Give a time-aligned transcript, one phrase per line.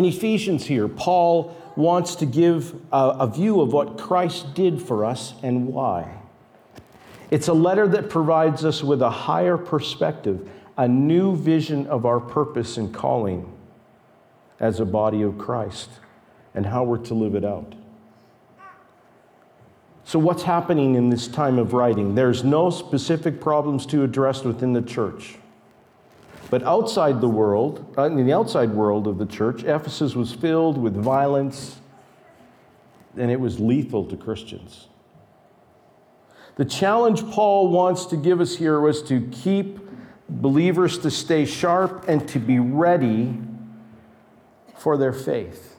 [0.00, 5.04] In Ephesians, here, Paul wants to give a, a, view of what Christ did for
[5.04, 6.10] us and why.
[7.30, 10.48] It's a letter that provides us with a higher perspective,
[10.78, 13.54] a new vision of our purpose and calling
[14.58, 15.90] as a body of Christ
[16.54, 17.74] and how we're to live it out.
[20.04, 22.14] So, what's happening in this time of writing?
[22.14, 25.36] There's no specific problems to address within the church.
[26.50, 30.76] But outside the world, uh, in the outside world of the church, Ephesus was filled
[30.76, 31.80] with violence
[33.16, 34.88] and it was lethal to Christians.
[36.56, 39.78] The challenge Paul wants to give us here was to keep
[40.28, 43.36] believers to stay sharp and to be ready
[44.76, 45.76] for their faith.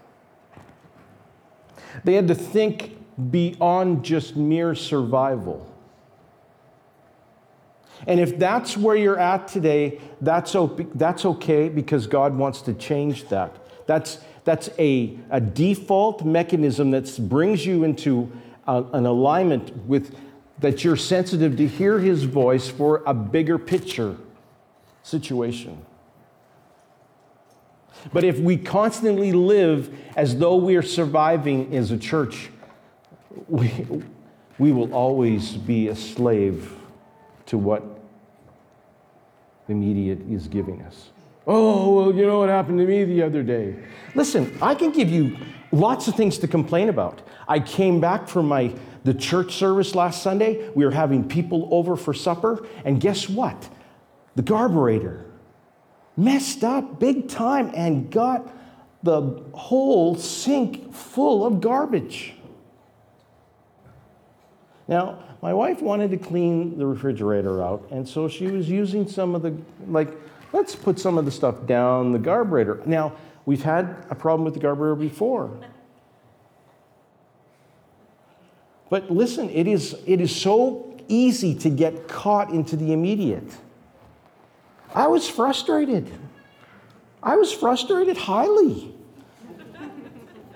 [2.03, 2.97] They had to think
[3.29, 5.70] beyond just mere survival.
[8.07, 10.55] And if that's where you're at today, that's,
[10.95, 13.55] that's okay because God wants to change that.
[13.85, 18.31] That's, that's a, a default mechanism that brings you into
[18.67, 20.15] a, an alignment with
[20.59, 24.15] that you're sensitive to hear His voice for a bigger picture
[25.03, 25.83] situation.
[28.13, 32.49] But if we constantly live as though we are surviving as a church,
[33.47, 33.71] we,
[34.57, 36.73] we will always be a slave
[37.47, 37.90] to what
[39.73, 41.09] media is giving us.
[41.47, 43.75] Oh, well, you know what happened to me the other day.
[44.13, 45.37] Listen, I can give you
[45.71, 47.21] lots of things to complain about.
[47.47, 50.69] I came back from my the church service last Sunday.
[50.75, 53.69] We were having people over for supper, and guess what?
[54.35, 55.25] The garburator
[56.15, 58.47] messed up big time and got
[59.03, 62.35] the whole sink full of garbage.
[64.87, 69.33] Now, my wife wanted to clean the refrigerator out, and so she was using some
[69.33, 69.55] of the,
[69.87, 70.09] like,
[70.53, 72.85] let's put some of the stuff down the garburator.
[72.85, 73.13] Now,
[73.45, 75.49] we've had a problem with the garburator before.
[78.89, 83.49] But listen, it is, it is so easy to get caught into the immediate.
[84.93, 86.11] I was frustrated.
[87.23, 88.93] I was frustrated highly.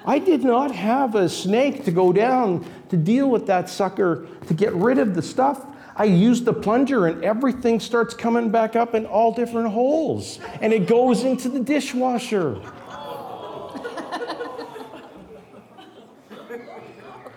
[0.06, 4.54] I did not have a snake to go down to deal with that sucker to
[4.54, 5.66] get rid of the stuff.
[5.96, 10.72] I use the plunger and everything starts coming back up in all different holes and
[10.74, 12.62] it goes into the dishwasher.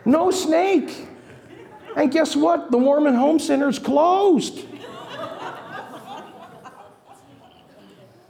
[0.05, 1.07] No snake.
[1.97, 2.71] And guess what?
[2.71, 4.67] The Mormon Home Center is closed.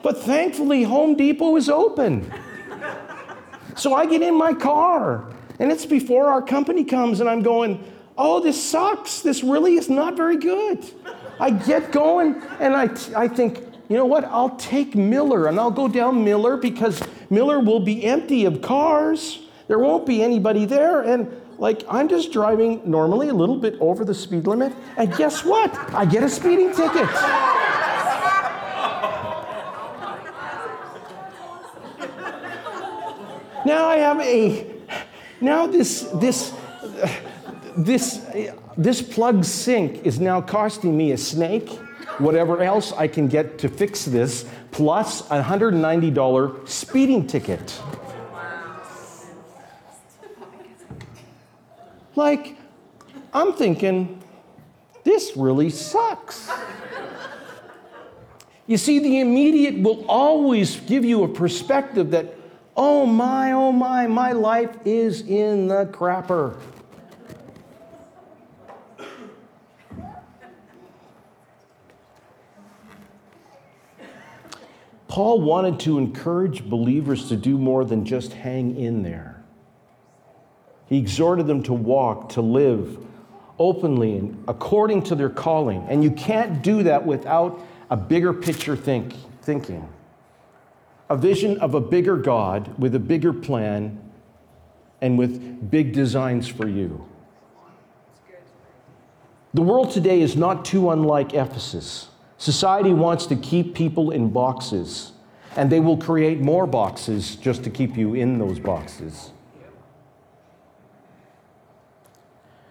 [0.03, 2.33] But thankfully, Home Depot is open.
[3.79, 5.25] So I get in my car,
[5.61, 7.83] and it's before our company comes, and I'm going,
[8.17, 9.21] oh, this sucks.
[9.21, 10.85] This really is not very good.
[11.39, 14.25] I get going, and I, I think, you know what?
[14.25, 17.01] I'll take Miller, and I'll go down Miller because
[17.31, 19.39] Miller will be empty of cars.
[19.69, 21.03] There won't be anybody there.
[21.03, 25.45] And like, I'm just driving normally a little bit over the speed limit, and guess
[25.45, 25.73] what?
[25.95, 27.09] I get a speeding ticket.
[33.69, 34.67] Now I have a,
[35.43, 36.55] now this, this,
[37.77, 38.27] this,
[38.79, 41.69] this plug sink is now costing me a snake,
[42.17, 47.79] whatever else I can get to fix this, plus a $190 speeding ticket.
[52.17, 52.57] Like,
[53.35, 54.23] I'm thinking,
[55.05, 56.51] this really sucks.
[58.67, 62.38] You see, the immediate will always give you a perspective that
[62.81, 66.57] Oh my, oh my, my life is in the crapper.
[75.09, 79.43] Paul wanted to encourage believers to do more than just hang in there.
[80.87, 83.05] He exhorted them to walk, to live
[83.59, 85.85] openly and according to their calling.
[85.89, 87.61] And you can't do that without
[87.91, 89.89] a bigger picture think, thinking
[91.11, 93.99] a vision of a bigger God with a bigger plan
[95.01, 97.07] and with big designs for you.
[99.55, 102.09] The world today is not too unlike Ephesus.
[102.37, 105.13] Society wants to keep people in boxes,
[105.57, 109.33] and they will create more boxes just to keep you in those boxes.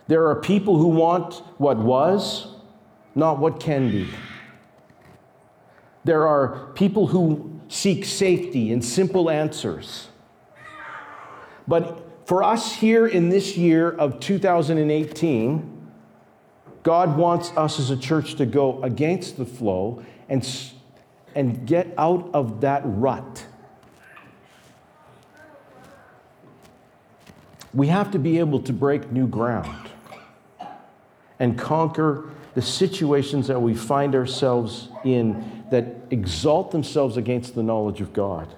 [0.07, 2.47] There are people who want what was,
[3.15, 4.07] not what can be.
[6.05, 10.07] There are people who seek safety in simple answers.
[11.67, 15.77] But for us here in this year of 2018,
[16.83, 20.47] God wants us as a church to go against the flow and,
[21.35, 23.45] and get out of that rut.
[27.73, 29.89] We have to be able to break new ground
[31.39, 38.01] and conquer the situations that we find ourselves in that exalt themselves against the knowledge
[38.01, 38.51] of God.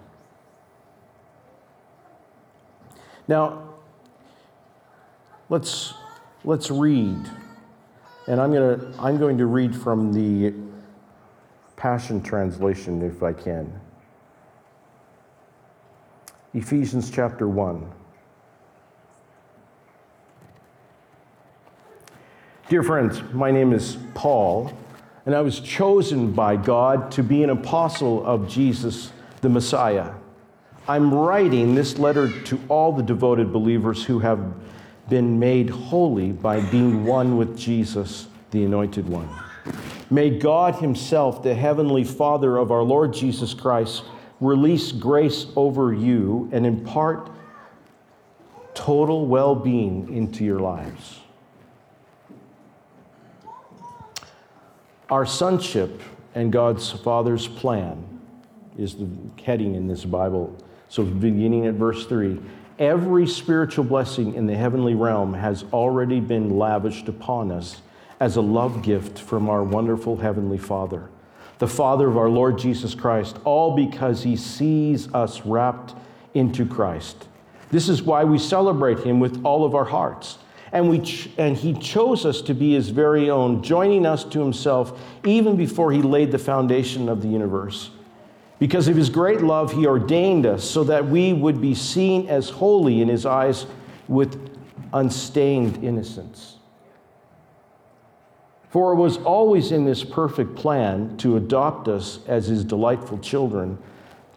[3.27, 3.73] Now,
[5.49, 5.93] let's,
[6.45, 7.29] let's read.
[8.27, 10.53] And I'm, gonna, I'm going to read from the
[11.75, 13.81] Passion Translation if I can.
[16.53, 17.98] Ephesians chapter 1.
[22.69, 24.71] Dear friends, my name is Paul,
[25.25, 29.11] and I was chosen by God to be an apostle of Jesus
[29.41, 30.11] the Messiah.
[30.87, 34.53] I'm writing this letter to all the devoted believers who have
[35.09, 39.27] been made holy by being one with Jesus, the Anointed One.
[40.11, 44.03] May God Himself, the Heavenly Father of our Lord Jesus Christ,
[44.39, 47.31] release grace over you and impart
[48.75, 51.21] total well being into your lives.
[55.09, 56.01] Our sonship
[56.35, 58.03] and God's Father's plan
[58.77, 59.09] is the
[59.43, 60.55] heading in this Bible.
[60.87, 62.39] So, beginning at verse 3,
[62.77, 67.81] every spiritual blessing in the heavenly realm has already been lavished upon us
[68.19, 71.09] as a love gift from our wonderful Heavenly Father,
[71.57, 75.95] the Father of our Lord Jesus Christ, all because He sees us wrapped
[76.35, 77.27] into Christ.
[77.71, 80.37] This is why we celebrate Him with all of our hearts
[80.71, 84.39] and, we ch- and he chose us to be his very own, joining us to
[84.39, 87.91] himself even before he laid the foundation of the universe.
[88.59, 92.49] Because of his great love, he ordained us so that we would be seen as
[92.49, 93.65] holy in his eyes
[94.07, 94.49] with
[94.93, 96.57] unstained innocence.
[98.69, 103.77] For it was always in this perfect plan to adopt us as his delightful children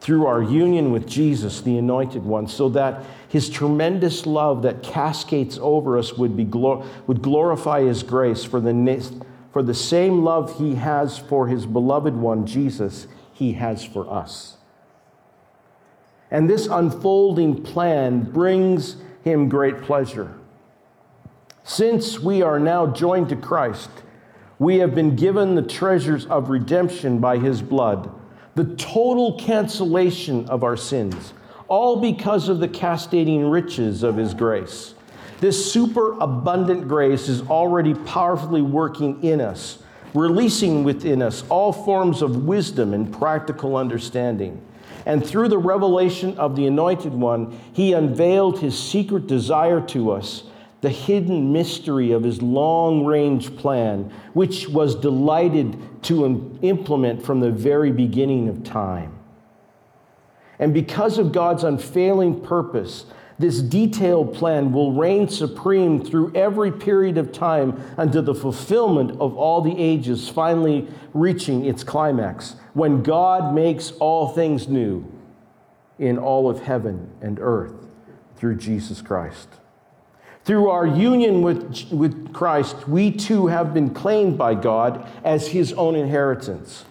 [0.03, 5.61] through our union with Jesus, the Anointed One, so that his tremendous love that cascades
[5.61, 9.23] over us would, be would glorify his grace for the,
[9.53, 14.57] for the same love he has for his beloved one, Jesus, he has for us.
[16.33, 20.37] And this unfolding plan brings him great pleasure.
[21.63, 23.91] Since we are now joined to Christ,
[24.59, 28.13] we have been given the treasures of redemption by his blood
[28.55, 31.33] the total cancellation of our sins,
[31.69, 34.95] all because of the castating riches of His grace.
[35.41, 39.79] This superabundant grace is already powerfully working in us,
[40.15, 44.61] releasing within us all forms of wisdom and practical understanding.
[45.07, 50.45] And through the revelation of the Anointed One, He unveiled His secret desire to us
[50.83, 57.51] the hidden mystery of his long range plan, which was delighted to implement from the
[57.51, 59.17] very beginning of time.
[60.59, 63.07] And because of God's unfailing purpose,
[63.39, 69.37] this detailed plan will reign supreme through every period of time until the fulfillment of
[69.37, 75.05] all the ages, finally reaching its climax, when God makes all things new
[75.99, 77.75] in all of heaven and earth
[78.37, 79.49] through Jesus Christ.
[80.45, 85.73] Through our union with, with Christ, we too have been claimed by God as his
[85.75, 86.85] own inheritance.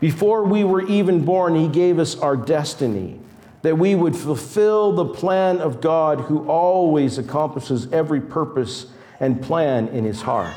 [0.00, 3.18] Before we were even born, he gave us our destiny,
[3.62, 8.86] that we would fulfill the plan of God who always accomplishes every purpose
[9.18, 10.54] and plan in his heart.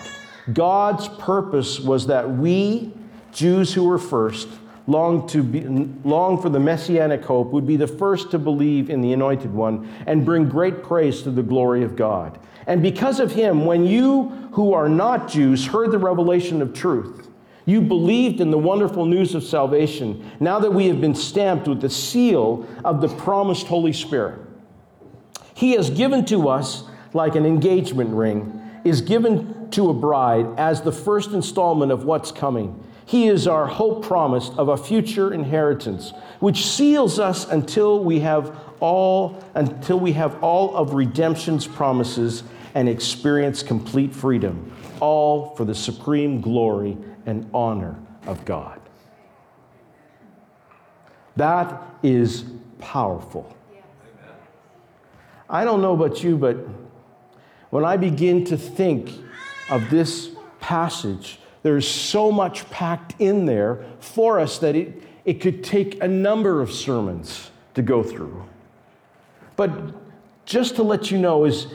[0.54, 2.94] God's purpose was that we,
[3.32, 4.50] Jews who were first,
[4.92, 5.62] long, to be,
[6.04, 9.90] long for the messianic hope, would be the first to believe in the Anointed One
[10.06, 12.38] and bring great praise to the glory of God.
[12.68, 17.30] And because of him, when you who are not Jews heard the revelation of truth,
[17.66, 21.82] you believed in the wonderful news of salvation, now that we have been stamped with
[21.82, 24.40] the seal of the promised Holy Spirit.
[25.54, 26.84] He has given to us,
[27.14, 32.32] like an engagement ring, is given to a bride as the first installment of what's
[32.32, 32.84] coming.
[33.06, 38.58] He is our hope promised of a future inheritance, which seals us until we have
[38.80, 42.44] all until we have all of redemption's promises
[42.74, 48.80] and experience complete freedom, all for the supreme glory and honor of God.
[51.36, 52.46] That is
[52.80, 53.56] powerful.
[55.50, 56.58] I don't know about you, but
[57.72, 59.12] when I begin to think
[59.70, 65.64] of this passage, there's so much packed in there for us that it, it could
[65.64, 68.44] take a number of sermons to go through.
[69.56, 69.72] But
[70.46, 71.68] just to let you know, is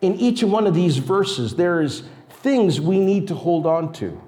[0.00, 2.04] in each one of these verses, there is
[2.42, 4.20] things we need to hold on to.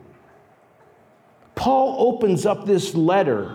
[1.55, 3.55] Paul opens up this letter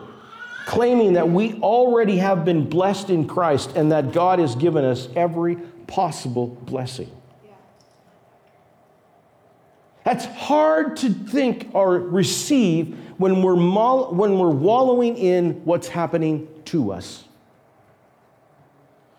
[0.65, 5.09] claiming that we already have been blessed in Christ and that God has given us
[5.15, 7.11] every possible blessing.
[10.05, 16.91] That's hard to think or receive when we're, when we're wallowing in what's happening to
[16.91, 17.23] us.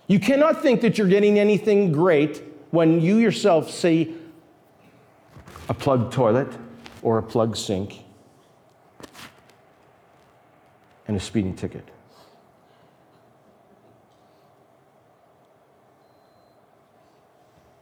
[0.06, 2.40] You cannot think that you're getting anything great
[2.70, 4.16] when you yourself see
[5.68, 6.52] a plugged toilet
[7.02, 8.04] or a plugged sink
[11.08, 11.88] and a speeding ticket.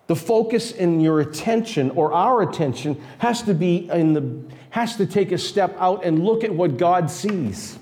[0.06, 5.06] The focus in your attention or our attention has to be in the has to
[5.06, 7.78] take a step out and look at what God sees.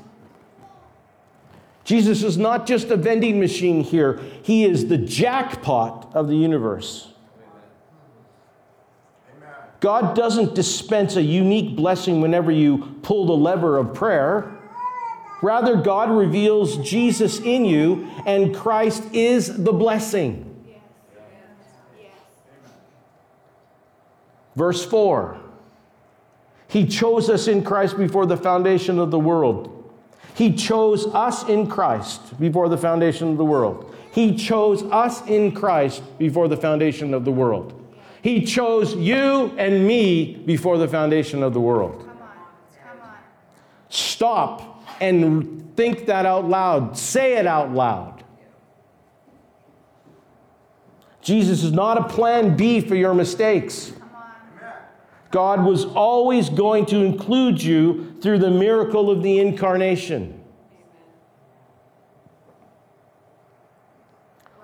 [1.84, 7.08] Jesus is not just a vending machine here, he is the jackpot of the universe.
[9.80, 14.56] God doesn't dispense a unique blessing whenever you pull the lever of prayer.
[15.42, 20.51] Rather, God reveals Jesus in you, and Christ is the blessing.
[24.56, 25.38] Verse 4
[26.68, 29.78] He chose us in Christ before the foundation of the world.
[30.34, 33.94] He chose us in Christ before the foundation of the world.
[34.12, 37.78] He chose us in Christ before the foundation of the world.
[38.22, 41.98] He chose you and me before the foundation of the world.
[41.98, 42.14] Come on.
[42.16, 43.16] Come on.
[43.88, 46.96] Stop and think that out loud.
[46.96, 48.22] Say it out loud.
[51.20, 53.92] Jesus is not a plan B for your mistakes.
[55.32, 60.38] God was always going to include you through the miracle of the incarnation.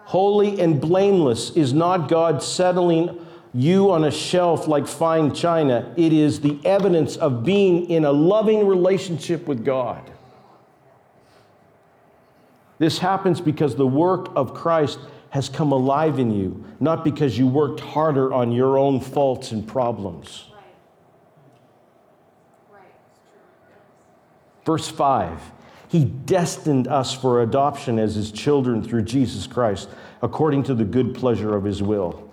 [0.05, 5.93] Holy and blameless is not God settling you on a shelf like fine china.
[5.97, 10.11] It is the evidence of being in a loving relationship with God.
[12.79, 14.99] This happens because the work of Christ
[15.31, 19.67] has come alive in you, not because you worked harder on your own faults and
[19.67, 20.45] problems.
[24.69, 25.41] Verse 5
[25.89, 29.89] He destined us for adoption as His children through Jesus Christ,
[30.21, 32.31] according to the good pleasure of His will.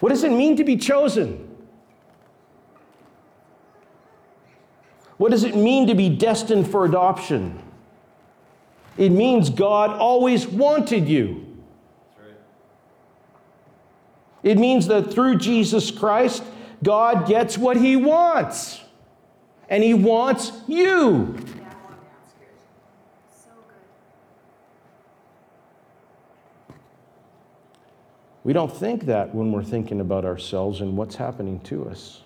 [0.00, 1.48] What does it mean to be chosen?
[5.16, 7.62] What does it mean to be destined for adoption?
[8.98, 11.46] It means God always wanted you.
[14.42, 16.42] It means that through Jesus Christ,
[16.82, 18.82] God gets what he wants.
[19.70, 21.38] And he wants you.
[28.50, 32.22] We don't think that when we're thinking about ourselves and what's happening to us.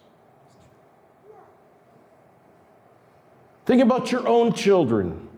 [3.67, 5.29] Think about your own children.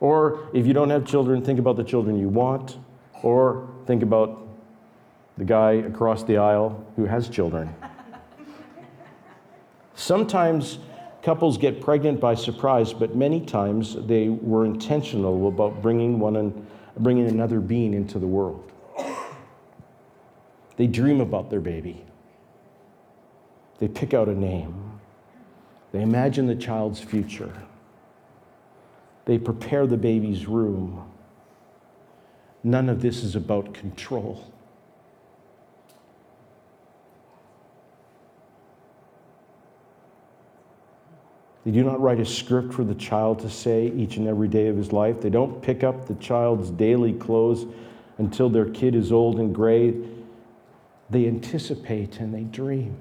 [0.00, 2.78] Or if you don't have children, think about the children you want.
[3.22, 4.48] Or think about
[5.36, 7.68] the guy across the aisle who has children.
[9.96, 10.78] Sometimes
[11.20, 16.66] couples get pregnant by surprise, but many times they were intentional about bringing, one and,
[17.00, 18.71] bringing another being into the world.
[20.82, 22.04] They dream about their baby.
[23.78, 24.98] They pick out a name.
[25.92, 27.52] They imagine the child's future.
[29.24, 31.08] They prepare the baby's room.
[32.64, 34.52] None of this is about control.
[41.64, 44.66] They do not write a script for the child to say each and every day
[44.66, 45.20] of his life.
[45.20, 47.66] They don't pick up the child's daily clothes
[48.18, 49.94] until their kid is old and gray.
[51.12, 52.96] They anticipate and they dream.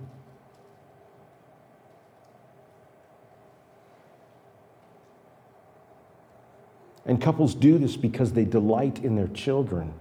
[7.05, 9.93] And couples do this because they delight in their children.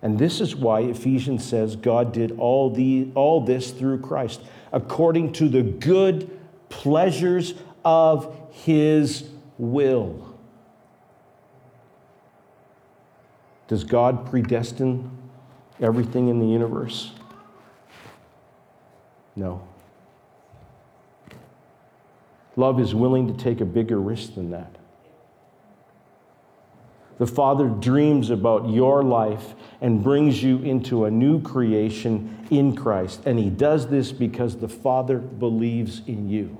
[0.00, 4.40] And this is why Ephesians says God did all, the, all this through Christ,
[4.72, 6.30] according to the good
[6.70, 7.52] pleasures
[7.84, 9.28] of his
[9.58, 10.34] will.
[13.68, 15.21] Does God predestine
[15.82, 17.12] everything in the universe?
[19.36, 19.66] No.
[22.56, 24.76] Love is willing to take a bigger risk than that.
[27.18, 33.22] The Father dreams about your life and brings you into a new creation in Christ.
[33.26, 36.58] And He does this because the Father believes in you.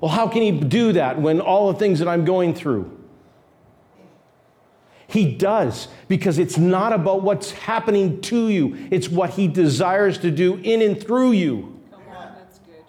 [0.00, 2.99] Well, how can He do that when all the things that I'm going through?
[5.10, 10.30] He does because it's not about what's happening to you, it's what He desires to
[10.30, 11.80] do in and through you.
[11.92, 12.00] On,
[12.36, 12.84] that's good.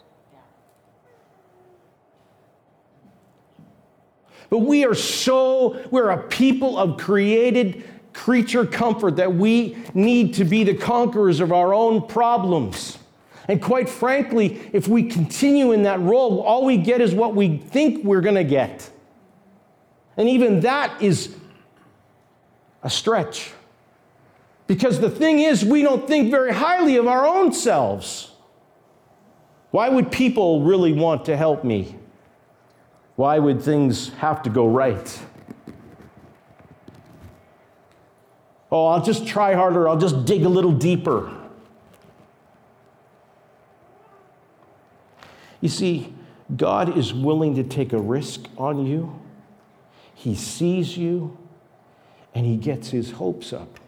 [4.52, 10.44] But we are so, we're a people of created creature comfort that we need to
[10.44, 13.00] be the conquerors of our own problems.
[13.48, 17.58] And quite frankly, if we continue in that role, all we get is what we
[17.58, 18.92] think we're going to get.
[20.18, 21.36] And even that is
[22.84, 23.52] a stretch.
[24.68, 28.32] Because the thing is, we don't think very highly of our own selves.
[29.72, 31.96] Why would people really want to help me?
[33.16, 35.20] Why would things have to go right?
[38.72, 41.32] Oh, I'll just try harder, I'll just dig a little deeper.
[45.60, 46.14] You see,
[46.56, 49.22] God is willing to take a risk on you.
[50.16, 51.38] He sees you
[52.34, 53.80] and he gets his hopes up.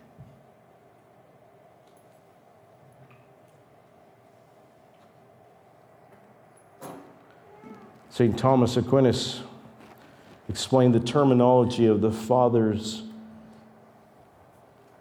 [8.09, 8.37] St.
[8.37, 9.41] Thomas Aquinas
[10.47, 13.03] explained the terminology of the fathers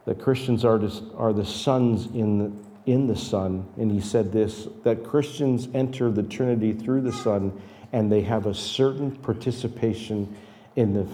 [0.07, 0.81] that Christians are,
[1.17, 2.53] are the sons in the,
[2.91, 3.67] in the Son.
[3.77, 7.61] And he said this that Christians enter the Trinity through the Son
[7.93, 10.35] and they have a certain participation
[10.77, 11.07] in the,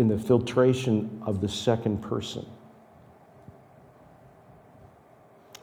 [0.00, 2.44] in the filiation of the second person.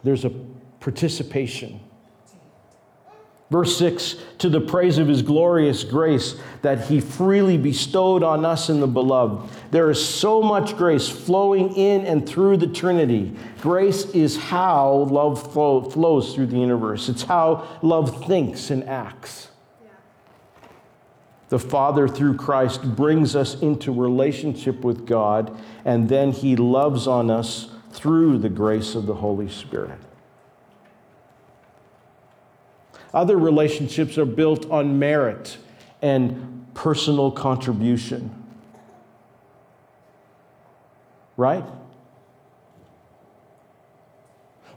[0.04, 0.30] There's a
[0.78, 1.80] participation.
[3.50, 8.68] Verse 6 to the praise of his glorious grace that he freely bestowed on us
[8.68, 9.50] in the beloved.
[9.72, 13.34] There is so much grace flowing in and through the Trinity.
[13.60, 19.47] Grace is how love flow, flows through the universe, it's how love thinks and acts.
[21.48, 27.30] The Father, through Christ, brings us into relationship with God, and then he loves on
[27.30, 29.98] us through the grace of the Holy Spirit.
[33.14, 35.56] Other relationships are built on merit
[36.02, 38.30] and personal contribution.
[41.36, 41.64] Right?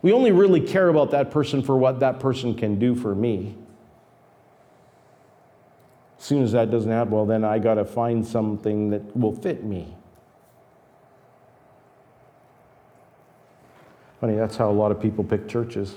[0.02, 3.56] We only really care about that person for what that person can do for me.
[6.22, 9.34] As soon as that doesn't happen, well, then I got to find something that will
[9.34, 9.98] fit me.
[14.20, 15.96] Funny, that's how a lot of people pick churches.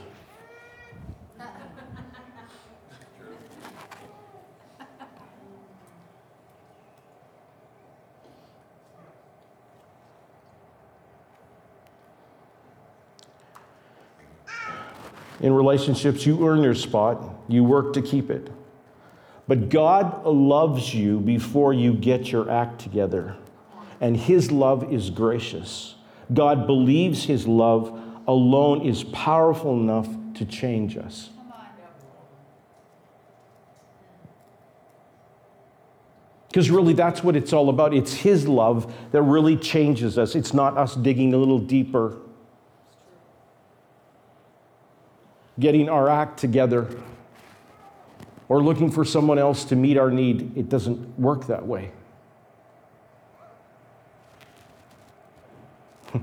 [15.40, 18.50] In relationships, you earn your spot, you work to keep it.
[19.46, 23.36] But God loves you before you get your act together,
[24.00, 25.96] and His love is gracious.
[26.32, 31.30] God believes His love alone is powerful enough to change us.
[36.48, 37.92] Because really, that's what it's all about.
[37.92, 40.34] It's His love that really changes us.
[40.34, 42.16] It's not us digging a little deeper
[45.58, 46.88] getting our act together
[48.48, 50.56] or looking for someone else to meet our need.
[50.56, 51.90] It doesn't work that way.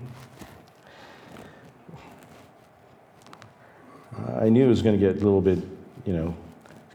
[4.40, 5.60] I knew it was going to get a little bit,
[6.06, 6.36] you know,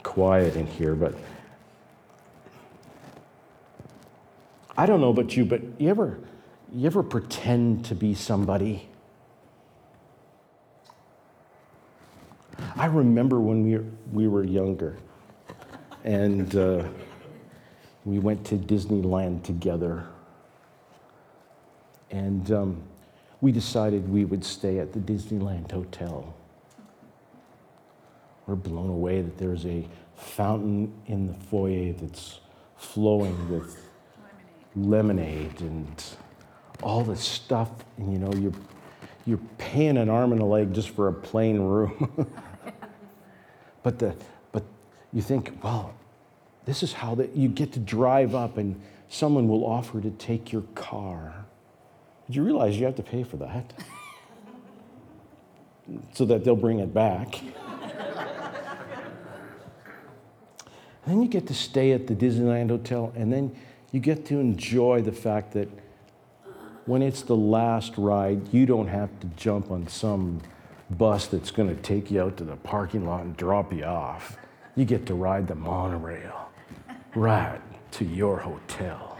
[0.02, 1.14] quiet in here, but
[4.78, 6.18] I don't know about you, but you ever
[6.72, 8.88] you ever pretend to be somebody?
[12.76, 13.78] I remember when we
[14.12, 14.98] we were younger
[16.06, 16.84] and uh,
[18.04, 20.06] we went to Disneyland together.
[22.12, 22.82] And um,
[23.40, 26.32] we decided we would stay at the Disneyland Hotel.
[28.46, 32.38] We're blown away that there's a fountain in the foyer that's
[32.76, 33.76] flowing with
[34.76, 36.04] lemonade, lemonade and
[36.84, 37.70] all this stuff.
[37.98, 38.52] And you know, you're,
[39.26, 42.30] you're paying an arm and a leg just for a plain room.
[43.86, 44.16] But, the,
[45.12, 45.94] you think, well,
[46.64, 50.52] this is how that you get to drive up and someone will offer to take
[50.52, 51.46] your car.
[52.26, 53.72] Did you realize you have to pay for that?
[56.12, 57.36] so that they'll bring it back.
[61.06, 63.54] then you get to stay at the Disneyland Hotel, and then
[63.92, 65.68] you get to enjoy the fact that
[66.86, 70.40] when it's the last ride, you don't have to jump on some
[70.90, 74.36] bus that's going to take you out to the parking lot and drop you off.
[74.76, 76.50] You get to ride the monorail
[77.14, 77.60] right
[77.92, 79.18] to your hotel.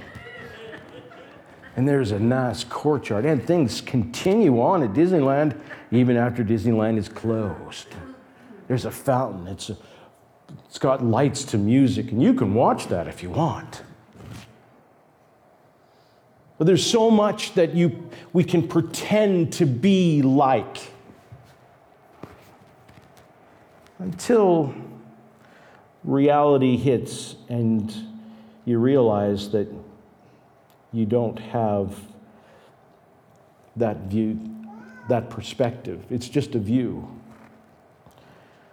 [1.77, 5.59] And there's a nice courtyard, and things continue on at Disneyland
[5.91, 7.89] even after Disneyland is closed.
[8.69, 9.77] There's a fountain, it's, a,
[10.65, 13.83] it's got lights to music, and you can watch that if you want.
[16.59, 20.79] But there's so much that you, we can pretend to be like
[23.99, 24.75] until
[26.07, 27.93] reality hits and
[28.65, 29.69] you realize that
[30.93, 31.99] you don't have
[33.75, 34.41] that view,
[35.09, 36.03] that perspective.
[36.09, 37.11] It's just a view.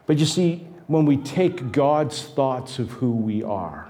[0.05, 3.89] But you see, when we take God's thoughts of who we are,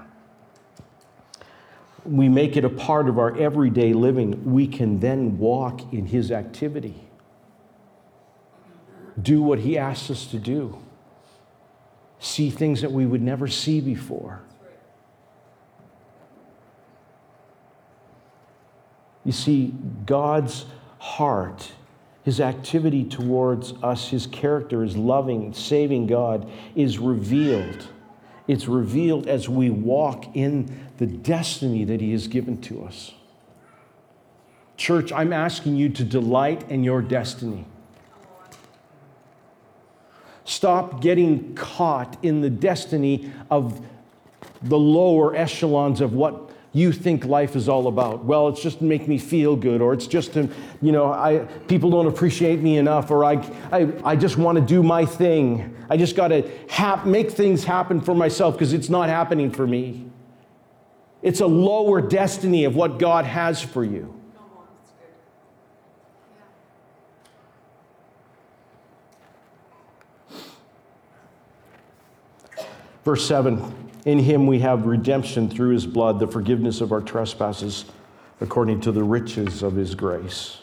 [2.04, 6.30] we make it a part of our everyday living, we can then walk in His
[6.30, 7.08] activity,
[9.20, 10.78] do what He asks us to do,
[12.24, 14.40] see things that we would never see before.
[19.24, 19.74] You see,
[20.06, 20.66] God's
[20.98, 21.72] heart,
[22.24, 27.88] his activity towards us, his character, his loving, saving God is revealed.
[28.46, 33.12] It's revealed as we walk in the destiny that he has given to us.
[34.76, 37.64] Church, I'm asking you to delight in your destiny.
[40.44, 43.84] Stop getting caught in the destiny of
[44.62, 48.24] the lower echelons of what you think life is all about.
[48.24, 50.48] Well, it's just to make me feel good, or it's just to,
[50.82, 53.34] you know, I, people don't appreciate me enough, or I,
[53.70, 55.74] I, I just want to do my thing.
[55.88, 59.66] I just got to hap- make things happen for myself because it's not happening for
[59.66, 60.06] me.
[61.22, 64.20] It's a lower destiny of what God has for you.
[73.04, 77.86] Verse 7 in him we have redemption through his blood, the forgiveness of our trespasses,
[78.40, 80.58] according to the riches of his grace.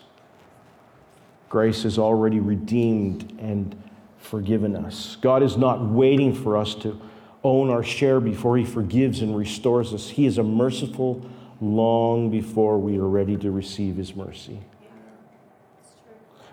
[1.49, 3.75] Grace has already redeemed and
[4.19, 5.17] forgiven us.
[5.21, 6.99] God is not waiting for us to
[7.43, 10.09] own our share before he forgives and restores us.
[10.09, 11.25] He is a merciful
[11.59, 14.59] long before we are ready to receive his mercy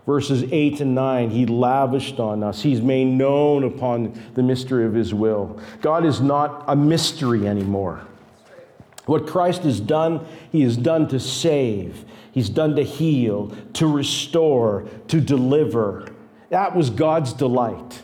[0.09, 2.63] verses 8 and 9, he lavished on us.
[2.63, 5.61] He's made known upon the mystery of his will.
[5.83, 8.01] God is not a mystery anymore.
[9.05, 14.89] What Christ has done, he has done to save, he's done to heal, to restore,
[15.09, 16.09] to deliver.
[16.49, 18.03] That was God's delight.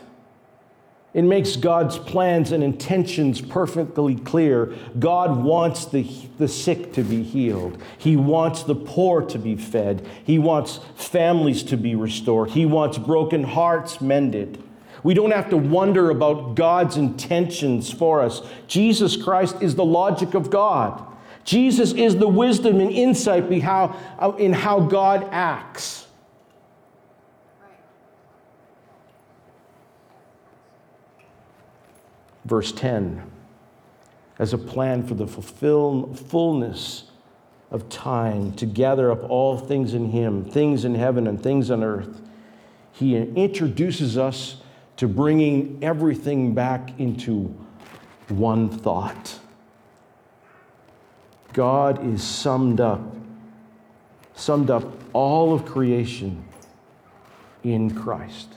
[1.15, 4.73] It makes God's plans and intentions perfectly clear.
[4.99, 6.03] God wants the,
[6.37, 7.81] the sick to be healed.
[7.97, 10.05] He wants the poor to be fed.
[10.25, 12.49] He wants families to be restored.
[12.49, 14.61] He wants broken hearts mended.
[15.03, 18.41] We don't have to wonder about God's intentions for us.
[18.67, 21.01] Jesus Christ is the logic of God.
[21.45, 26.04] Jesus is the wisdom and insight in how God acts.
[32.45, 33.29] Verse 10,
[34.39, 37.05] as a plan for the fulfill, fullness
[37.71, 41.83] of time to gather up all things in Him, things in heaven and things on
[41.83, 42.21] earth.
[42.91, 44.57] He introduces us
[44.97, 47.53] to bringing everything back into
[48.29, 49.39] one thought.
[51.53, 53.01] God is summed up,
[54.35, 56.45] summed up all of creation
[57.63, 58.55] in Christ.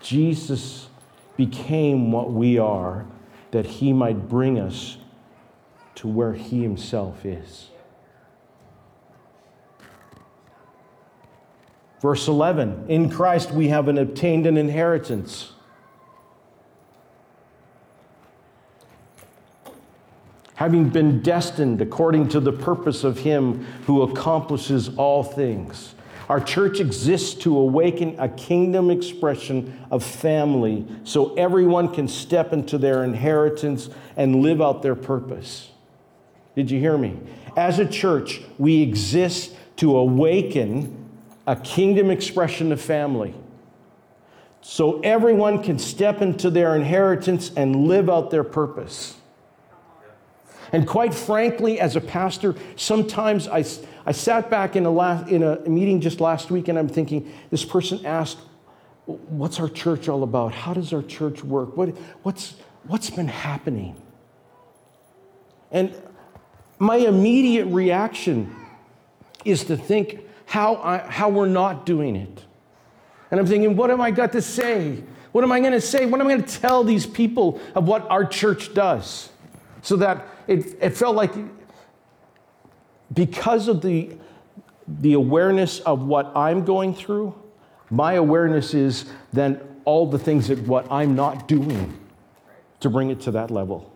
[0.00, 0.88] Jesus
[1.36, 3.06] became what we are
[3.50, 4.98] that he might bring us
[5.96, 7.68] to where he himself is.
[12.00, 15.52] Verse 11 In Christ we have an obtained an inheritance.
[20.54, 25.94] Having been destined according to the purpose of him who accomplishes all things
[26.28, 32.76] our church exists to awaken a kingdom expression of family so everyone can step into
[32.76, 35.70] their inheritance and live out their purpose.
[36.54, 37.18] Did you hear me?
[37.56, 41.06] As a church, we exist to awaken
[41.46, 43.34] a kingdom expression of family
[44.60, 49.14] so everyone can step into their inheritance and live out their purpose.
[50.72, 53.64] And quite frankly, as a pastor, sometimes I,
[54.08, 57.62] I sat back in a, in a meeting just last week and I'm thinking, this
[57.62, 58.38] person asked,
[59.04, 60.54] What's our church all about?
[60.54, 61.76] How does our church work?
[61.76, 61.90] What,
[62.22, 62.54] what's,
[62.86, 63.96] what's been happening?
[65.70, 65.94] And
[66.78, 68.54] my immediate reaction
[69.44, 72.44] is to think how, I, how we're not doing it.
[73.30, 75.02] And I'm thinking, what am I got to say?
[75.32, 76.06] What am I going to say?
[76.06, 79.28] What am I going to tell these people of what our church does?
[79.82, 81.32] So that it, it felt like
[83.18, 84.16] because of the,
[84.86, 87.34] the awareness of what I'm going through,
[87.90, 91.98] my awareness is then all the things that what I'm not doing
[92.78, 93.92] to bring it to that level.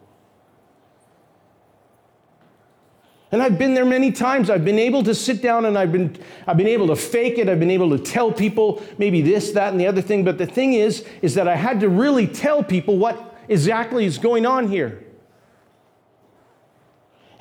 [3.30, 4.50] And I've been there many times.
[4.50, 7.48] I've been able to sit down and I've been, I've been able to fake it.
[7.48, 10.24] I've been able to tell people maybe this, that, and the other thing.
[10.24, 14.18] But the thing is, is that I had to really tell people what exactly is
[14.18, 15.04] going on here.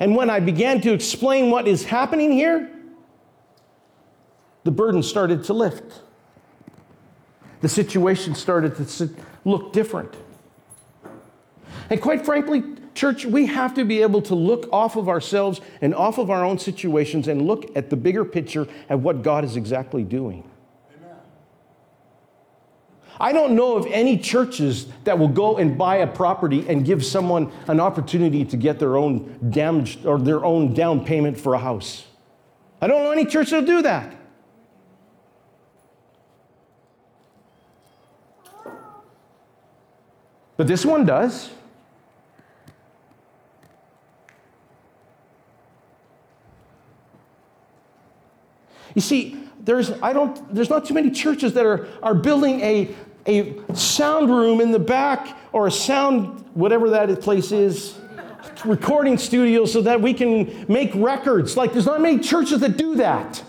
[0.02, 2.68] And when I began to explain what is happening here,
[4.64, 6.00] the burden started to lift.
[7.60, 9.10] The situation started to
[9.44, 10.12] look different.
[11.88, 15.94] And quite frankly, church, we have to be able to look off of ourselves and
[15.94, 19.54] off of our own situations and look at the bigger picture at what God is
[19.54, 20.42] exactly doing.
[23.20, 27.04] I don't know of any churches that will go and buy a property and give
[27.04, 31.58] someone an opportunity to get their own damaged or their own down payment for a
[31.58, 32.04] house.
[32.80, 34.16] I don't know any church that'll do that.
[40.56, 41.50] But this one does.
[48.94, 52.94] You see, there's, I don't, there's not too many churches that are, are building a,
[53.26, 57.96] a sound room in the back or a sound, whatever that place is,
[58.64, 61.56] recording studio so that we can make records.
[61.56, 63.42] Like, there's not many churches that do that.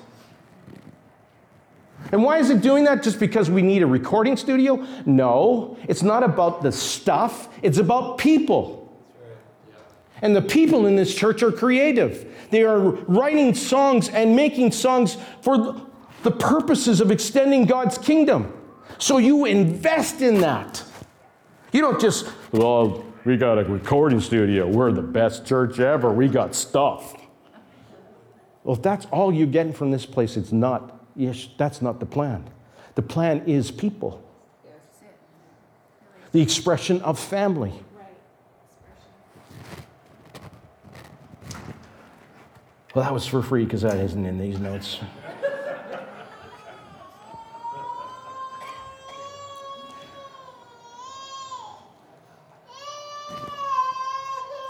[2.12, 3.02] And why is it doing that?
[3.02, 4.86] Just because we need a recording studio?
[5.06, 8.80] No, it's not about the stuff, it's about people.
[10.22, 12.34] And the people in this church are creative.
[12.50, 15.82] They are writing songs and making songs for
[16.24, 18.54] the purposes of extending God's kingdom.
[18.98, 20.84] So you invest in that.
[21.72, 24.68] You don't just, well, we got a recording studio.
[24.68, 26.12] We're the best church ever.
[26.12, 27.16] We got stuff.
[28.64, 31.06] Well, if that's all you're getting from this place, it's not,
[31.58, 32.50] that's not the plan.
[32.96, 34.24] The plan is people,
[36.32, 37.74] the expression of family.
[42.94, 45.00] Well, that was for free because that isn't in these notes.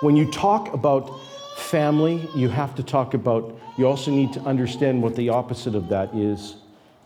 [0.04, 1.10] When you talk about
[1.56, 5.88] family, you have to talk about, you also need to understand what the opposite of
[5.88, 6.56] that is,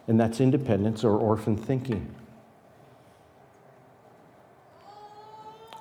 [0.07, 2.13] and that's independence or orphan thinking.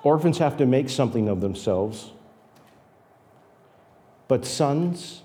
[0.03, 2.11] Orphans have to make something of themselves,
[4.27, 5.23] but sons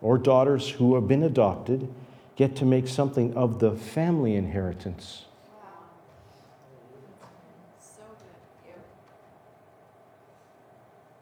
[0.00, 1.92] or daughters who have been adopted
[2.36, 5.26] get to make something of the family inheritance.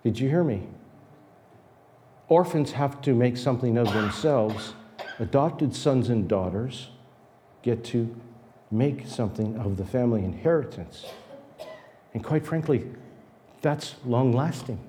[0.05, 0.67] Did you hear me?
[2.29, 4.75] Orphans have to make something of themselves.
[5.19, 6.89] Adopted sons and daughters
[7.63, 8.15] get to
[8.71, 11.07] make something of the family inheritance.
[12.15, 12.91] And quite frankly,
[13.61, 14.81] that's long lasting.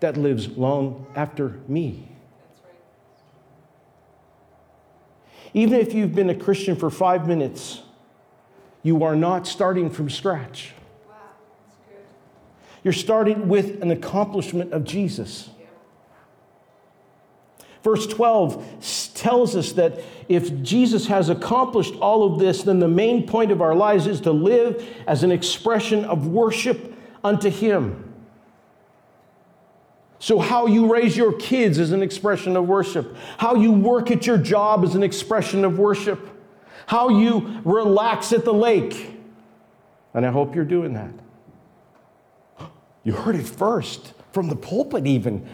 [0.00, 2.08] That lives long after me.
[2.64, 2.74] Right.
[5.54, 7.82] Even if you've been a Christian for five minutes,
[8.82, 10.72] you are not starting from scratch.
[12.84, 15.50] You're starting with an accomplishment of Jesus.
[17.82, 23.26] Verse 12 tells us that if Jesus has accomplished all of this, then the main
[23.26, 28.04] point of our lives is to live as an expression of worship unto Him.
[30.20, 33.16] So, how you raise your kids is an expression of worship.
[33.38, 36.28] How you work at your job is an expression of worship.
[36.86, 39.14] How you relax at the lake.
[40.14, 41.12] And I hope you're doing that.
[43.08, 45.48] You heard it first from the pulpit, even.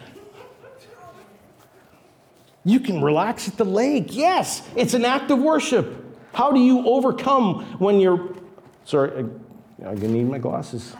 [2.64, 4.08] You can relax at the lake.
[4.08, 5.86] Yes, it's an act of worship.
[6.32, 8.34] How do you overcome when you're.
[8.84, 9.24] Sorry,
[9.84, 10.96] I, I need my glasses.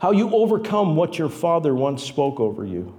[0.00, 2.92] how you overcome what your father once spoke over you,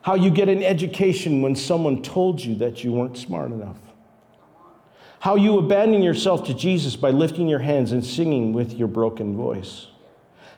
[0.00, 3.78] how you get an education when someone told you that you weren't smart enough,
[5.22, 9.36] how you abandon yourself to Jesus by lifting your hands and singing with your broken
[9.36, 9.86] voice,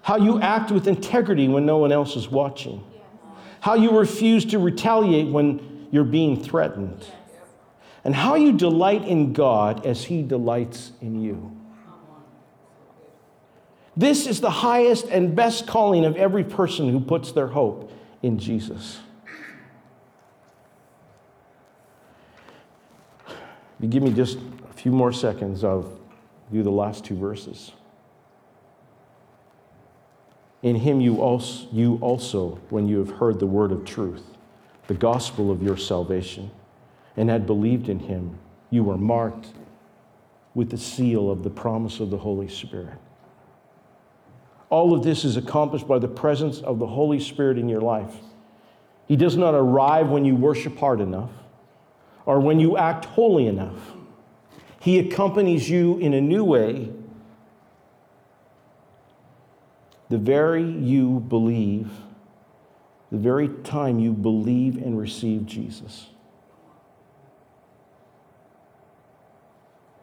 [0.01, 2.83] how you act with integrity when no one else is watching,
[3.61, 7.05] how you refuse to retaliate when you're being threatened,
[8.05, 11.55] and how you delight in God as He delights in you.
[13.95, 18.39] This is the highest and best calling of every person who puts their hope in
[18.39, 18.99] Jesus.
[23.79, 24.39] You give me just
[24.85, 25.91] few more seconds, I'll
[26.53, 27.73] do the last two verses.
[30.63, 34.37] In him you also, you also, when you have heard the word of truth,
[34.87, 36.51] the gospel of your salvation,
[37.17, 39.47] and had believed in him, you were marked
[40.55, 42.99] with the seal of the promise of the Holy Spirit
[44.69, 48.17] All of this is accomplished by the presence of the Holy Spirit in your life.
[49.09, 51.31] He does not arrive when you worship hard enough
[52.27, 53.95] or when you act holy enough.
[54.85, 56.91] He accompanies you in a new way
[60.11, 61.89] the very you believe,
[63.11, 66.09] the very time you believe and receive Jesus.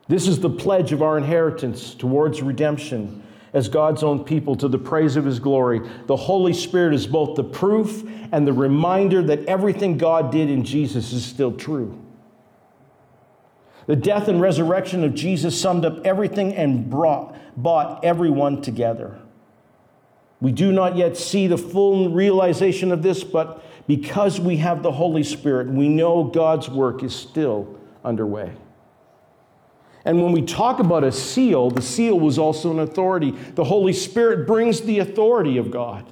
[0.07, 3.21] This is the pledge of our inheritance towards redemption
[3.53, 5.87] as God's own people to the praise of his glory.
[6.07, 10.63] The Holy Spirit is both the proof and the reminder that everything God did in
[10.63, 12.03] Jesus is still true.
[13.91, 19.19] The death and resurrection of Jesus summed up everything and brought, brought everyone together.
[20.39, 24.93] We do not yet see the full realization of this, but because we have the
[24.93, 28.53] Holy Spirit, we know God's work is still underway.
[30.05, 33.31] And when we talk about a seal, the seal was also an authority.
[33.31, 36.09] The Holy Spirit brings the authority of God.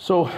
[0.00, 0.30] So,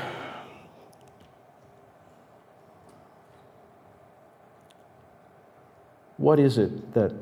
[6.16, 7.12] what is it that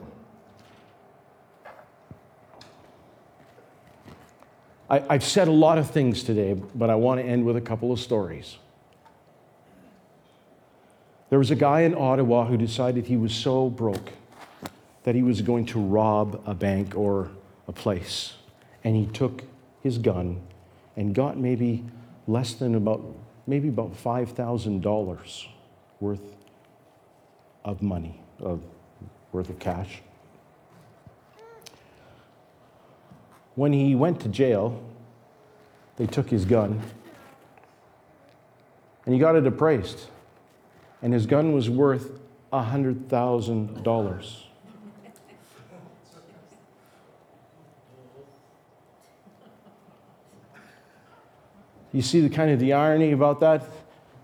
[4.88, 7.60] I, have said a lot of things today, but I want to end with a
[7.60, 8.56] couple of stories.
[11.28, 14.12] There was a guy in Ottawa who decided he was so broke
[15.04, 17.30] that he was going to rob a bank or
[17.68, 18.32] a place.
[18.82, 19.44] And he took
[19.82, 20.40] his gun
[20.96, 21.84] and got maybe
[22.30, 23.02] less than about
[23.46, 25.46] maybe about $5,000
[25.98, 26.36] worth
[27.64, 28.62] of money, of,
[29.32, 30.00] worth of cash.
[33.56, 34.82] When he went to jail,
[35.96, 36.80] they took his gun
[39.04, 40.06] and he got it appraised.
[41.02, 42.20] And his gun was worth
[42.52, 44.49] $100,000.
[51.92, 53.64] You see the kind of the irony about that?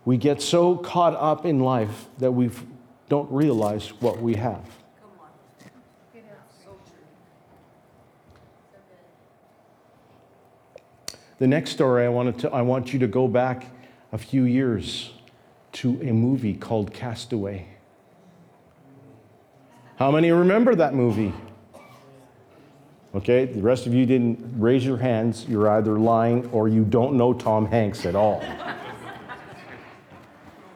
[0.04, 2.50] We get so caught up in life that we
[3.08, 4.64] don't realize what we have.
[11.38, 13.66] The next story I, wanted to, I want you to go back
[14.12, 15.12] a few years
[15.72, 17.66] to a movie called Castaway.
[19.96, 21.34] How many remember that movie?
[23.16, 25.46] Okay, the rest of you didn't raise your hands.
[25.48, 28.44] You're either lying or you don't know Tom Hanks at all.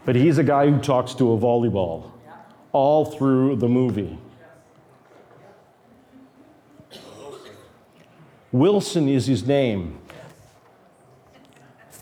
[0.07, 2.13] but he's a guy who talks to a volleyball
[2.73, 4.19] all through the movie.
[8.53, 10.01] Wilson is his name.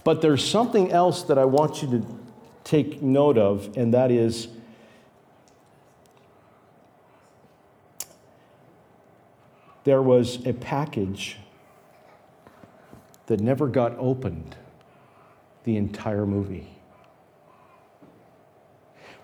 [0.05, 2.07] But there's something else that I want you to
[2.62, 4.46] take note of, and that is
[9.88, 11.38] there was a package
[13.24, 14.55] that never got opened
[15.64, 16.68] the entire movie.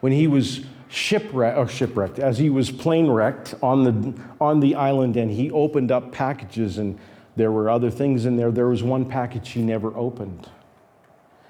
[0.00, 4.60] When he was shipwrecked, or oh, shipwrecked, as he was plane wrecked on the, on
[4.60, 6.98] the island, and he opened up packages, and
[7.36, 10.48] there were other things in there, there was one package he never opened.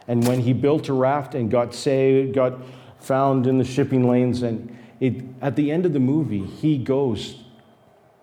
[0.08, 2.54] And when he built a raft and got saved, got
[2.98, 7.43] found in the shipping lanes, and it, at the end of the movie, he goes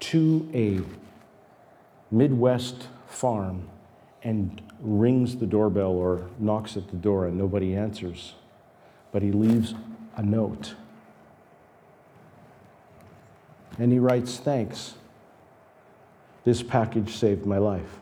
[0.01, 0.81] to a
[2.13, 3.69] Midwest farm
[4.23, 8.33] and rings the doorbell or knocks at the door and nobody answers.
[9.11, 9.73] But he leaves
[10.15, 10.75] a note.
[13.79, 14.95] And he writes, Thanks.
[16.43, 17.99] This package saved my life.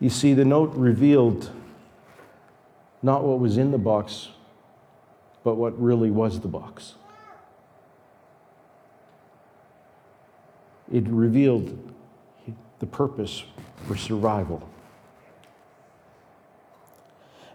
[0.00, 1.50] You see, the note revealed
[3.02, 4.28] not what was in the box,
[5.44, 6.94] but what really was the box.
[10.92, 11.94] It revealed
[12.80, 13.44] the purpose
[13.86, 14.68] for survival.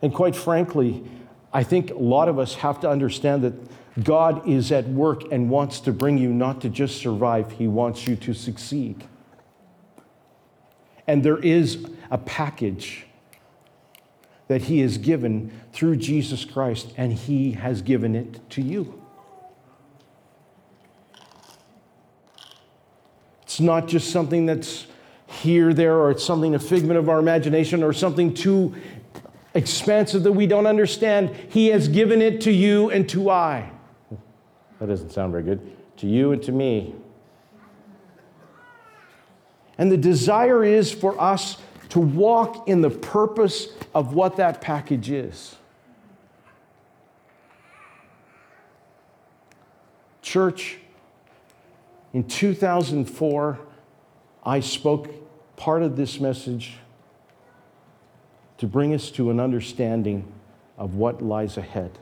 [0.02, 1.04] And quite frankly,
[1.52, 3.54] I think a lot of us have to understand that
[4.04, 8.08] God is at work and wants to bring you not to just survive, He wants
[8.08, 9.04] you to succeed.
[11.08, 13.08] And there is a package
[14.50, 19.02] that He has given through Jesus Christ, and He has given it to you.
[23.44, 24.88] It's not just something that's
[25.28, 28.76] here, there, or it's something a figment of our imagination or something too
[29.54, 31.30] expansive that we don't understand.
[31.50, 33.72] He has given it to you and to I.
[34.80, 35.62] That doesn't sound very good.
[35.98, 36.96] To you and to me.
[39.78, 41.58] And the desire is for us
[41.90, 45.56] to walk in the purpose of what that package is.
[50.22, 50.78] Church,
[52.14, 53.60] in 2004,
[54.44, 55.10] I spoke
[55.56, 56.78] part of this message
[58.60, 60.32] to bring us to an understanding
[60.78, 61.98] of what lies ahead.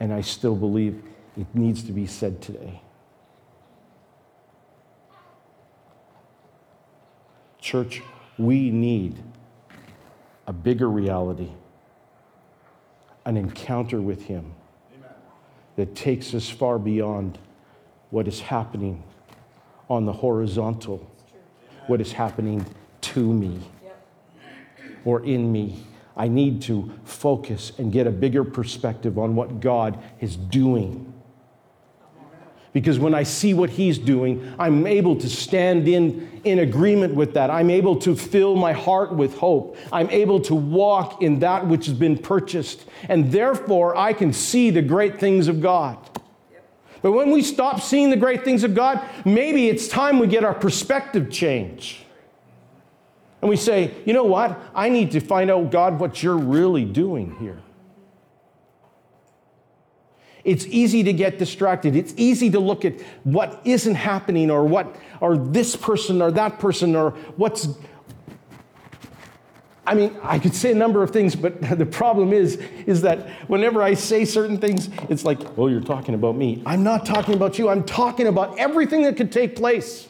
[0.00, 1.02] And I still believe
[1.36, 2.80] it needs to be said today.
[7.60, 8.02] Church,
[8.38, 9.16] we need
[10.46, 11.50] a bigger reality,
[13.24, 14.52] an encounter with Him
[14.94, 15.10] Amen.
[15.76, 17.38] that takes us far beyond
[18.10, 19.02] what is happening
[19.88, 21.10] on the horizontal,
[21.86, 22.64] what is happening
[23.00, 23.60] to me
[25.04, 25.82] or in me.
[26.16, 31.12] I need to focus and get a bigger perspective on what God is doing.
[32.76, 37.32] Because when I see what He's doing, I'm able to stand in, in agreement with
[37.32, 37.50] that.
[37.50, 39.78] I'm able to fill my heart with hope.
[39.90, 42.84] I'm able to walk in that which has been purchased.
[43.08, 45.96] And therefore, I can see the great things of God.
[47.00, 50.44] But when we stop seeing the great things of God, maybe it's time we get
[50.44, 51.96] our perspective changed.
[53.40, 54.60] And we say, you know what?
[54.74, 57.62] I need to find out, God, what you're really doing here.
[60.46, 61.96] It's easy to get distracted.
[61.96, 66.60] It's easy to look at what isn't happening or what, or this person or that
[66.60, 67.68] person or what's.
[69.84, 73.28] I mean, I could say a number of things, but the problem is, is that
[73.48, 76.62] whenever I say certain things, it's like, oh, you're talking about me.
[76.64, 77.68] I'm not talking about you.
[77.68, 80.08] I'm talking about everything that could take place.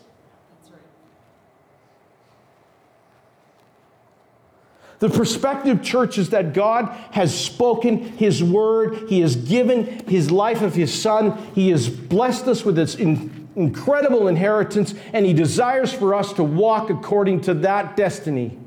[4.99, 9.09] The perspective, church, is that God has spoken His word.
[9.09, 11.37] He has given His life of His Son.
[11.55, 16.45] He has blessed us with this in, incredible inheritance, and He desires for us to
[16.45, 18.59] walk according to that destiny.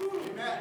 [0.00, 0.58] Amen.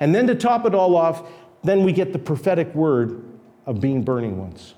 [0.00, 1.28] And then to top it all off,
[1.62, 3.22] then we get the prophetic word
[3.66, 4.74] of being burning ones.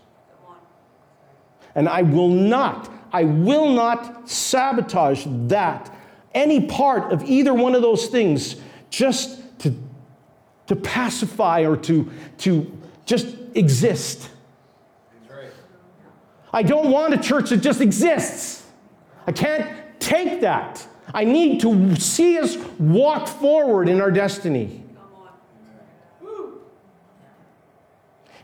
[1.77, 5.93] And I will not, I will not sabotage that
[6.37, 8.57] any part of either one of those things
[8.91, 9.75] just to,
[10.67, 12.09] to pacify or to,
[12.39, 14.31] to just exist.
[16.53, 18.65] I don't want a church that just exists.
[19.27, 20.87] I can't take that.
[21.13, 24.83] I need to see us walk forward in our destiny.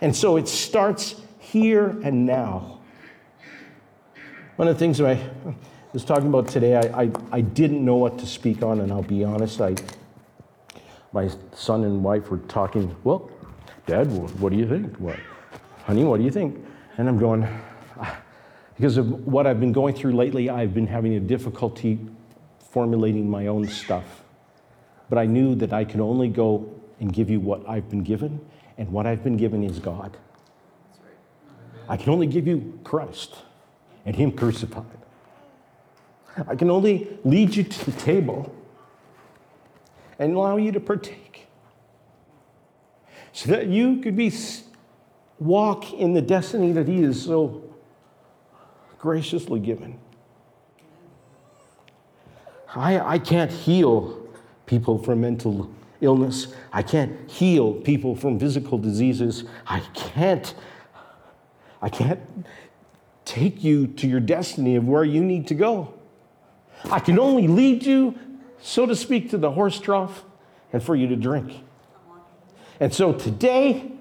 [0.01, 2.81] And so it starts here and now.
[4.57, 5.55] One of the things that I
[5.93, 9.03] was talking about today, I, I, I, didn't know what to speak on, and I'll
[9.03, 9.75] be honest, I,
[11.13, 13.31] my son and wife were talking, well,
[13.87, 14.97] Dad, what do you think?
[14.97, 15.19] What,
[15.85, 16.65] honey, what do you think?
[16.97, 17.47] And I'm going,
[17.99, 18.19] ah,
[18.77, 21.99] because of what I've been going through lately, I've been having a difficulty
[22.59, 24.23] formulating my own stuff.
[25.11, 28.41] But I knew that I could only go and give you what I've been given,
[28.79, 30.17] and what I've been given is God.
[31.87, 33.35] I can only give you Christ
[34.07, 34.87] and Him crucified.
[36.49, 38.55] I can only lead you to the table
[40.19, 41.47] and allow you to partake
[43.33, 44.33] so that you could be
[45.39, 47.63] walk in the destiny that he is so
[48.99, 49.99] graciously given.
[52.75, 54.27] I, I can't heal
[54.67, 55.71] people from mental
[56.01, 56.49] illness.
[56.73, 59.45] I can't heal people from physical diseases.
[59.67, 60.55] I can't
[61.83, 62.21] I can't
[63.25, 65.93] take you to your destiny of where you need to go.
[66.91, 68.19] I can only lead you,
[68.61, 70.25] so to speak, to the horse trough
[70.73, 71.53] and for you to drink.
[72.81, 73.93] And so today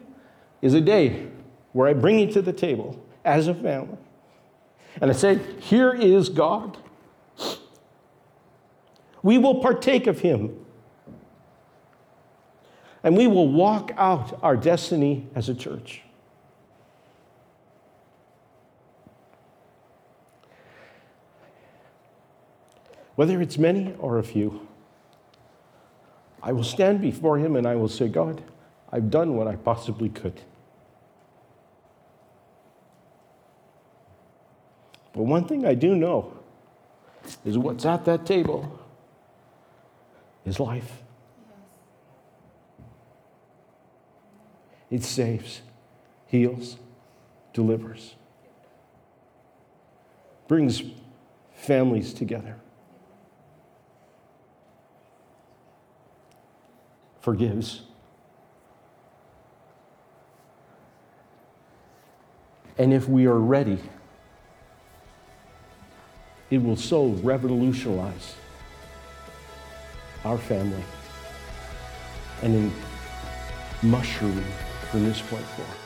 [0.61, 1.27] is a day
[1.73, 3.97] where I bring you to the table as a family.
[4.99, 6.77] And I say, Here is God.
[9.23, 10.57] We will partake of Him.
[13.03, 16.01] And we will walk out our destiny as a church.
[23.15, 24.67] Whether it's many or a few.
[26.43, 28.43] I will stand before him and I will say, God,
[28.91, 30.39] I've done what I possibly could.
[35.13, 36.37] But one thing I do know
[37.45, 38.79] is what's at that table
[40.45, 41.03] is life.
[44.89, 45.61] It saves,
[46.27, 46.77] heals,
[47.53, 48.15] delivers,
[50.47, 50.83] brings
[51.53, 52.57] families together.
[57.21, 57.81] Forgives.
[62.77, 63.79] And if we are ready,
[66.49, 68.35] it will so revolutionize
[70.25, 70.83] our family
[72.41, 72.71] and in
[73.83, 74.43] mushroom
[74.89, 75.80] from this point forward.